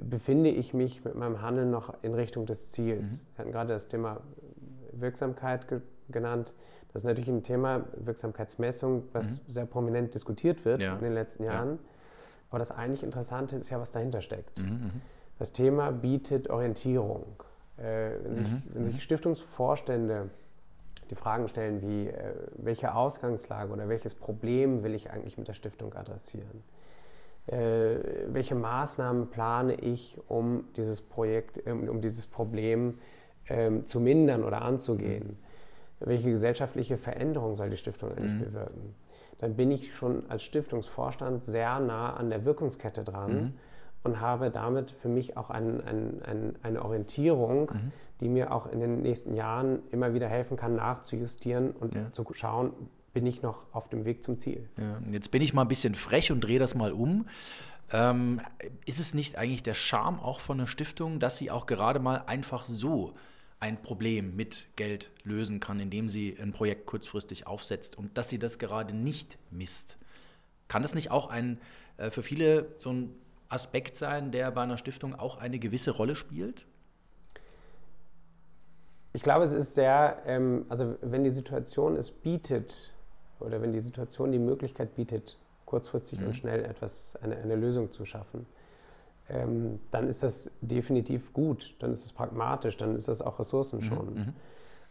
befinde 0.00 0.50
ich 0.50 0.74
mich 0.74 1.04
mit 1.04 1.14
meinem 1.14 1.40
Handeln 1.42 1.70
noch 1.70 2.02
in 2.02 2.14
Richtung 2.14 2.46
des 2.46 2.70
Ziels. 2.70 3.24
Mhm. 3.24 3.28
Wir 3.28 3.38
hatten 3.38 3.52
gerade 3.52 3.72
das 3.72 3.88
Thema 3.88 4.20
Wirksamkeit 4.92 5.68
ge 5.68 5.80
genannt. 6.08 6.52
Das 6.92 7.02
ist 7.02 7.06
natürlich 7.06 7.30
ein 7.30 7.42
Thema, 7.42 7.86
Wirksamkeitsmessung, 7.96 9.04
was 9.12 9.38
mhm. 9.38 9.42
sehr 9.46 9.64
prominent 9.64 10.14
diskutiert 10.14 10.64
wird 10.66 10.84
ja. 10.84 10.94
in 10.94 11.00
den 11.00 11.14
letzten 11.14 11.44
Jahren. 11.44 11.70
Ja. 11.70 11.78
Aber 12.50 12.58
das 12.58 12.70
eigentlich 12.70 13.02
Interessante 13.02 13.56
ist 13.56 13.70
ja, 13.70 13.80
was 13.80 13.92
dahinter 13.92 14.20
steckt. 14.20 14.60
Das 15.38 15.52
Thema 15.52 15.90
bietet 15.90 16.50
Orientierung. 16.50 17.24
Äh, 17.78 18.10
wenn, 18.22 18.34
sich, 18.34 18.46
mhm. 18.46 18.62
wenn, 18.72 18.84
sich, 18.84 18.94
mhm. 18.94 19.00
Stiftungsvorstände 19.00 20.30
die 21.10 21.14
Fragen 21.14 21.48
stellen 21.48 21.82
wie, 21.82 22.08
äh, 22.08 22.34
welche 22.56 22.94
Ausgangslage 22.94 23.72
oder 23.72 23.88
welches 23.88 24.14
Problem 24.14 24.82
will 24.82 24.94
ich 24.94 25.10
eigentlich 25.10 25.38
mit 25.38 25.48
der 25.48 25.54
Stiftung 25.54 25.94
adressieren? 25.94 26.62
Äh, 27.46 27.96
welche 28.28 28.54
Maßnahmen 28.54 29.30
plane 29.30 29.74
ich, 29.74 30.20
um 30.28 30.64
dieses 30.76 31.00
Projekt, 31.00 31.66
um, 31.66 31.88
um 31.88 32.00
dieses 32.00 32.26
Problem 32.26 32.98
ähm, 33.48 33.84
zu 33.84 34.00
mindern 34.00 34.44
oder 34.44 34.62
anzugehen? 34.62 35.38
Mhm. 36.00 36.06
Welche 36.06 36.30
gesellschaftliche 36.30 36.96
Veränderung 36.96 37.54
soll 37.54 37.70
die 37.70 37.76
Stiftung 37.76 38.10
eigentlich 38.10 38.32
mhm. 38.32 38.44
bewirken? 38.44 38.94
Dann 39.38 39.56
bin 39.56 39.72
ich 39.72 39.94
schon 39.94 40.30
als 40.30 40.44
Stiftungsvorstand 40.44 41.42
sehr 41.42 41.80
nah 41.80 42.14
an 42.14 42.30
der 42.30 42.44
Wirkungskette 42.44 43.02
dran 43.02 43.34
mhm 43.34 43.52
und 44.02 44.20
habe 44.20 44.50
damit 44.50 44.90
für 44.90 45.08
mich 45.08 45.36
auch 45.36 45.50
ein, 45.50 45.80
ein, 45.82 46.22
ein, 46.22 46.56
eine 46.62 46.84
Orientierung, 46.84 47.70
mhm. 47.72 47.92
die 48.20 48.28
mir 48.28 48.52
auch 48.52 48.66
in 48.66 48.80
den 48.80 49.02
nächsten 49.02 49.34
Jahren 49.34 49.80
immer 49.90 50.14
wieder 50.14 50.28
helfen 50.28 50.56
kann, 50.56 50.76
nachzujustieren 50.76 51.70
und 51.72 51.94
ja. 51.94 52.12
zu 52.12 52.26
schauen, 52.32 52.72
bin 53.12 53.26
ich 53.26 53.42
noch 53.42 53.66
auf 53.72 53.88
dem 53.88 54.04
Weg 54.04 54.22
zum 54.22 54.38
Ziel. 54.38 54.68
Ja, 54.78 54.98
jetzt 55.10 55.30
bin 55.30 55.42
ich 55.42 55.52
mal 55.52 55.62
ein 55.62 55.68
bisschen 55.68 55.94
frech 55.94 56.32
und 56.32 56.40
drehe 56.40 56.58
das 56.58 56.74
mal 56.74 56.92
um. 56.92 57.26
Ähm, 57.92 58.40
ist 58.86 59.00
es 59.00 59.12
nicht 59.12 59.36
eigentlich 59.36 59.62
der 59.62 59.74
Charme 59.74 60.18
auch 60.18 60.40
von 60.40 60.58
einer 60.58 60.66
Stiftung, 60.66 61.20
dass 61.20 61.36
sie 61.36 61.50
auch 61.50 61.66
gerade 61.66 62.00
mal 62.00 62.24
einfach 62.26 62.64
so 62.64 63.12
ein 63.60 63.80
Problem 63.80 64.34
mit 64.34 64.66
Geld 64.76 65.10
lösen 65.22 65.60
kann, 65.60 65.78
indem 65.78 66.08
sie 66.08 66.36
ein 66.40 66.52
Projekt 66.52 66.86
kurzfristig 66.86 67.46
aufsetzt 67.46 67.96
und 67.96 68.16
dass 68.18 68.28
sie 68.28 68.38
das 68.38 68.58
gerade 68.58 68.94
nicht 68.94 69.38
misst? 69.50 69.98
Kann 70.68 70.82
das 70.82 70.94
nicht 70.94 71.10
auch 71.10 71.28
ein 71.28 71.60
äh, 71.98 72.10
für 72.10 72.22
viele 72.22 72.74
so 72.76 72.90
ein 72.90 73.14
Aspekt 73.52 73.96
sein, 73.96 74.32
der 74.32 74.50
bei 74.52 74.62
einer 74.62 74.78
Stiftung 74.78 75.14
auch 75.14 75.38
eine 75.38 75.58
gewisse 75.58 75.90
Rolle 75.90 76.14
spielt? 76.14 76.66
Ich 79.12 79.22
glaube, 79.22 79.44
es 79.44 79.52
ist 79.52 79.74
sehr, 79.74 80.22
ähm, 80.26 80.64
also 80.68 80.96
wenn 81.02 81.22
die 81.22 81.30
Situation 81.30 81.96
es 81.96 82.10
bietet 82.10 82.92
oder 83.40 83.60
wenn 83.60 83.72
die 83.72 83.80
Situation 83.80 84.32
die 84.32 84.38
Möglichkeit 84.38 84.94
bietet, 84.94 85.36
kurzfristig 85.66 86.20
mhm. 86.20 86.28
und 86.28 86.36
schnell 86.36 86.64
etwas, 86.64 87.16
eine, 87.22 87.36
eine 87.36 87.56
Lösung 87.56 87.90
zu 87.90 88.04
schaffen, 88.04 88.46
ähm, 89.28 89.80
dann 89.90 90.08
ist 90.08 90.22
das 90.22 90.50
definitiv 90.60 91.32
gut, 91.32 91.76
dann 91.78 91.92
ist 91.92 92.04
es 92.04 92.12
pragmatisch, 92.12 92.76
dann 92.76 92.96
ist 92.96 93.08
das 93.08 93.20
auch 93.22 93.38
Ressourcen 93.38 93.80
mhm. 93.80 94.14
Mhm. 94.14 94.32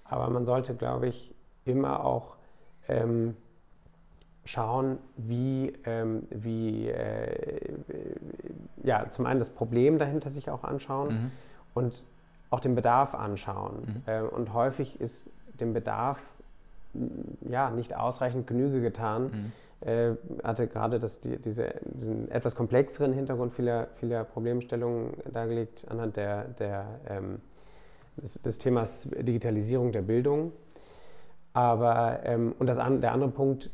Aber 0.04 0.30
man 0.30 0.46
sollte, 0.46 0.76
glaube 0.76 1.08
ich, 1.08 1.34
immer 1.66 2.06
auch 2.06 2.38
ähm, 2.88 3.36
schauen, 4.46 4.98
wie, 5.18 5.74
ähm, 5.86 6.28
wie 6.30 6.88
äh, 6.88 7.74
ja, 8.84 9.08
zum 9.10 9.26
einen 9.26 9.40
das 9.40 9.52
Problem 9.52 10.00
dahinter 10.00 10.30
sich 10.30 10.50
auch 10.50 10.64
anschauen 10.64 11.08
mhm. 11.10 11.32
und 11.74 12.06
auch 12.50 12.60
den 12.60 12.76
Bedarf 12.76 13.14
anschauen. 13.14 14.04
Mhm. 14.06 14.12
Äh, 14.12 14.22
und 14.22 14.54
häufig 14.54 15.00
ist 15.00 15.30
dem 15.60 15.74
Bedarf 15.74 16.20
ja, 17.48 17.70
nicht 17.70 17.96
ausreichend 17.96 18.48
Genüge 18.48 18.82
getan. 18.82 19.24
Mhm. 19.24 19.88
Äh, 19.88 20.16
hatte 20.44 20.68
gerade 20.68 21.00
das, 21.00 21.22
die, 21.22 21.38
diese, 21.38 21.74
diesen 21.86 22.30
etwas 22.30 22.56
komplexeren 22.56 23.14
Hintergrund 23.14 23.54
vieler, 23.54 23.88
vieler 23.96 24.24
Problemstellungen 24.24 25.14
dargelegt 25.32 25.88
anhand 25.90 26.18
der, 26.18 26.44
der, 26.60 27.00
ähm, 27.08 27.42
des, 28.18 28.42
des, 28.42 28.58
Themas 28.60 29.08
Digitalisierung 29.12 29.92
der 29.92 30.04
Bildung. 30.04 30.52
Aber, 31.54 32.20
ähm, 32.24 32.54
und 32.60 32.68
das 32.68 32.78
an, 32.78 33.02
der 33.02 33.12
andere 33.12 33.32
Punkt, 33.32 33.72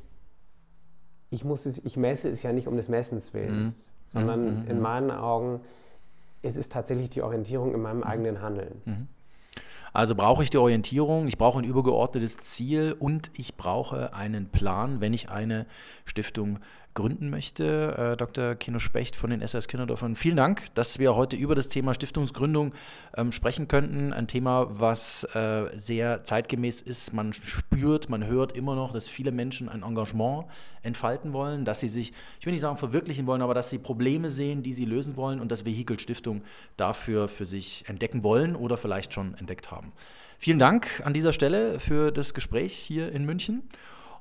ich, 1.29 1.43
muss 1.43 1.65
es, 1.65 1.79
ich 1.79 1.97
messe 1.97 2.29
es 2.29 2.43
ja 2.43 2.53
nicht 2.53 2.67
um 2.67 2.75
des 2.75 2.89
Messens 2.89 3.33
Willens, 3.33 3.91
mhm. 3.91 3.93
sondern 4.07 4.41
mhm. 4.41 4.61
mhm 4.61 4.67
in 4.69 4.81
meinen 4.81 5.11
Augen 5.11 5.61
ist 6.41 6.57
es 6.57 6.69
tatsächlich 6.69 7.09
die 7.09 7.21
Orientierung 7.21 7.73
in 7.73 7.81
meinem 7.81 7.97
mhm. 7.97 8.03
eigenen 8.03 8.41
Handeln. 8.41 8.81
Mhm. 8.85 9.07
Also 9.93 10.13
brauche 10.13 10.43
ich 10.43 10.49
die 10.49 10.57
Orientierung, 10.57 11.27
ich 11.27 11.37
brauche 11.37 11.57
ein 11.57 11.63
übergeordnetes 11.63 12.37
Ziel 12.37 12.95
und 12.99 13.31
ich 13.33 13.55
brauche 13.55 14.13
einen 14.13 14.49
Plan, 14.49 15.01
wenn 15.01 15.13
ich 15.13 15.29
eine 15.29 15.65
Stiftung 16.05 16.59
gründen 16.97 17.29
möchte. 17.29 18.13
Äh, 18.13 18.17
Dr. 18.17 18.55
Kino 18.55 18.79
Specht 18.79 19.15
von 19.15 19.29
den 19.29 19.41
SS 19.41 19.67
Kinderdörfern, 19.67 20.15
vielen 20.15 20.35
Dank, 20.35 20.65
dass 20.73 20.97
wir 20.97 21.15
heute 21.15 21.35
über 21.35 21.53
das 21.53 21.69
Thema 21.69 21.93
Stiftungsgründung 21.93 22.73
ähm, 23.15 23.31
sprechen 23.31 23.67
könnten. 23.67 24.13
Ein 24.13 24.27
Thema, 24.27 24.67
was 24.79 25.23
äh, 25.35 25.67
sehr 25.75 26.23
zeitgemäß 26.23 26.81
ist. 26.81 27.13
Man 27.13 27.33
spürt, 27.33 28.09
man 28.09 28.25
hört 28.25 28.53
immer 28.53 28.75
noch, 28.75 28.93
dass 28.93 29.07
viele 29.07 29.31
Menschen 29.31 29.69
ein 29.69 29.83
Engagement 29.83 30.45
entfalten 30.81 31.33
wollen, 31.33 31.65
dass 31.65 31.81
sie 31.81 31.87
sich, 31.87 32.13
ich 32.39 32.45
will 32.47 32.53
nicht 32.53 32.61
sagen 32.61 32.77
verwirklichen 32.77 33.27
wollen, 33.27 33.43
aber 33.43 33.53
dass 33.53 33.69
sie 33.69 33.77
Probleme 33.77 34.29
sehen, 34.29 34.63
die 34.63 34.73
sie 34.73 34.85
lösen 34.85 35.17
wollen 35.17 35.39
und 35.39 35.51
das 35.51 35.65
Vehikel 35.65 35.99
Stiftung 35.99 36.41
dafür 36.77 37.27
für 37.27 37.45
sich 37.45 37.83
entdecken 37.87 38.23
wollen 38.23 38.55
oder 38.55 38.75
vielleicht 38.75 39.13
schon 39.13 39.35
entdeckt 39.35 39.69
haben. 39.69 39.93
Vielen 40.39 40.57
Dank 40.57 41.01
an 41.05 41.13
dieser 41.13 41.31
Stelle 41.31 41.79
für 41.79 42.11
das 42.11 42.33
Gespräch 42.33 42.73
hier 42.73 43.11
in 43.11 43.23
München. 43.25 43.69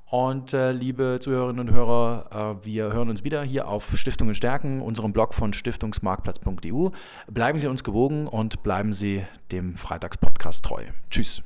Und 0.08 0.52
äh, 0.52 0.70
liebe 0.70 1.18
Zuhörerinnen 1.20 1.68
und 1.68 1.74
Hörer, 1.74 2.58
äh, 2.62 2.64
wir 2.64 2.92
hören 2.92 3.10
uns 3.10 3.24
wieder 3.24 3.42
hier 3.42 3.66
auf 3.66 3.98
Stiftungen 3.98 4.34
stärken, 4.34 4.80
unserem 4.80 5.12
Blog 5.12 5.34
von 5.34 5.52
stiftungsmarktplatz.eu. 5.52 6.90
Bleiben 7.28 7.58
Sie 7.58 7.66
uns 7.66 7.82
gewogen 7.82 8.28
und 8.28 8.62
bleiben 8.62 8.92
Sie 8.92 9.24
dem 9.50 9.74
Freitagspodcast 9.74 10.64
treu. 10.64 10.84
Tschüss. 11.10 11.42